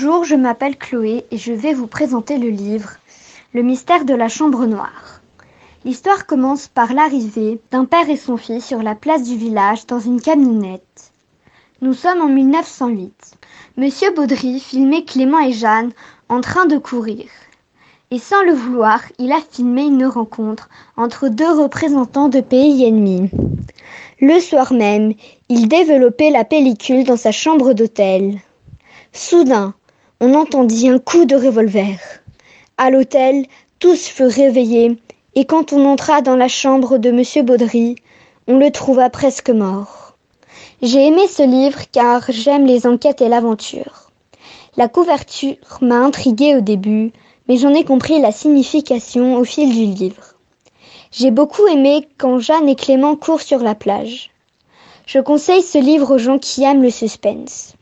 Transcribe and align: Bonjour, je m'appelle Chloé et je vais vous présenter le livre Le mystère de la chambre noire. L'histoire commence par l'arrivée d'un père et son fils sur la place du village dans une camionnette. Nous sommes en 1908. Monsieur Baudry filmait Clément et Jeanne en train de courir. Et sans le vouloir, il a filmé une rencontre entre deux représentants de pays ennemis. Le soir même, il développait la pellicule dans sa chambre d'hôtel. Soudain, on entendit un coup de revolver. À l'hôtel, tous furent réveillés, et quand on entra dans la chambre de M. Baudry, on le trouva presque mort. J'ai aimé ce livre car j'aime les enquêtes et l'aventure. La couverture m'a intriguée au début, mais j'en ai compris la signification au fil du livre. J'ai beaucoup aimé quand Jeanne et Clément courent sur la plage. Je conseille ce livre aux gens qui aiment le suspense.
Bonjour, 0.00 0.22
je 0.22 0.36
m'appelle 0.36 0.76
Chloé 0.76 1.24
et 1.32 1.38
je 1.38 1.52
vais 1.52 1.72
vous 1.72 1.88
présenter 1.88 2.38
le 2.38 2.50
livre 2.50 2.90
Le 3.52 3.62
mystère 3.62 4.04
de 4.04 4.14
la 4.14 4.28
chambre 4.28 4.64
noire. 4.64 5.20
L'histoire 5.84 6.24
commence 6.24 6.68
par 6.68 6.94
l'arrivée 6.94 7.60
d'un 7.72 7.84
père 7.84 8.08
et 8.08 8.16
son 8.16 8.36
fils 8.36 8.64
sur 8.64 8.80
la 8.80 8.94
place 8.94 9.24
du 9.24 9.36
village 9.36 9.88
dans 9.88 9.98
une 9.98 10.20
camionnette. 10.20 11.10
Nous 11.82 11.94
sommes 11.94 12.20
en 12.20 12.28
1908. 12.28 13.12
Monsieur 13.76 14.14
Baudry 14.14 14.60
filmait 14.60 15.02
Clément 15.02 15.40
et 15.40 15.52
Jeanne 15.52 15.90
en 16.28 16.42
train 16.42 16.66
de 16.66 16.78
courir. 16.78 17.26
Et 18.12 18.20
sans 18.20 18.44
le 18.44 18.52
vouloir, 18.52 19.00
il 19.18 19.32
a 19.32 19.40
filmé 19.50 19.82
une 19.82 20.06
rencontre 20.06 20.68
entre 20.96 21.26
deux 21.26 21.60
représentants 21.60 22.28
de 22.28 22.40
pays 22.40 22.84
ennemis. 22.84 23.30
Le 24.20 24.38
soir 24.38 24.72
même, 24.72 25.14
il 25.48 25.66
développait 25.66 26.30
la 26.30 26.44
pellicule 26.44 27.02
dans 27.02 27.16
sa 27.16 27.32
chambre 27.32 27.72
d'hôtel. 27.72 28.38
Soudain, 29.12 29.74
on 30.20 30.34
entendit 30.34 30.88
un 30.88 30.98
coup 30.98 31.24
de 31.24 31.36
revolver. 31.36 31.98
À 32.76 32.90
l'hôtel, 32.90 33.46
tous 33.78 34.06
furent 34.06 34.30
réveillés, 34.30 34.96
et 35.34 35.44
quand 35.44 35.72
on 35.72 35.84
entra 35.84 36.22
dans 36.22 36.36
la 36.36 36.48
chambre 36.48 36.98
de 36.98 37.10
M. 37.10 37.44
Baudry, 37.44 37.96
on 38.48 38.58
le 38.58 38.70
trouva 38.70 39.10
presque 39.10 39.50
mort. 39.50 40.16
J'ai 40.82 41.06
aimé 41.06 41.22
ce 41.28 41.42
livre 41.42 41.82
car 41.92 42.24
j'aime 42.28 42.66
les 42.66 42.86
enquêtes 42.86 43.20
et 43.20 43.28
l'aventure. 43.28 44.10
La 44.76 44.88
couverture 44.88 45.56
m'a 45.80 45.98
intriguée 45.98 46.56
au 46.56 46.60
début, 46.60 47.12
mais 47.48 47.56
j'en 47.56 47.74
ai 47.74 47.84
compris 47.84 48.20
la 48.20 48.32
signification 48.32 49.36
au 49.36 49.44
fil 49.44 49.70
du 49.70 49.86
livre. 49.86 50.34
J'ai 51.10 51.30
beaucoup 51.30 51.66
aimé 51.66 52.06
quand 52.18 52.38
Jeanne 52.38 52.68
et 52.68 52.76
Clément 52.76 53.16
courent 53.16 53.40
sur 53.40 53.58
la 53.60 53.74
plage. 53.74 54.30
Je 55.06 55.18
conseille 55.20 55.62
ce 55.62 55.78
livre 55.78 56.14
aux 56.14 56.18
gens 56.18 56.38
qui 56.38 56.64
aiment 56.64 56.82
le 56.82 56.90
suspense. 56.90 57.74